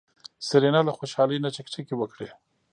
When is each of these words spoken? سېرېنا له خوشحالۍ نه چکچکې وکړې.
سېرېنا 0.47 0.81
له 0.87 0.91
خوشحالۍ 0.97 1.37
نه 1.45 1.49
چکچکې 1.55 1.95
وکړې. 1.97 2.29